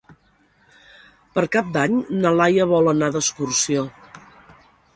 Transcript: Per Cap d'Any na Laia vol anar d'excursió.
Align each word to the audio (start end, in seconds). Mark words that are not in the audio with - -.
Per 1.35 1.43
Cap 1.57 1.69
d'Any 1.75 1.99
na 2.23 2.31
Laia 2.39 2.67
vol 2.73 2.89
anar 2.93 3.11
d'excursió. 3.17 3.85